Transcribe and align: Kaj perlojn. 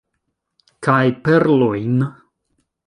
Kaj 0.87 1.03
perlojn. 1.29 2.05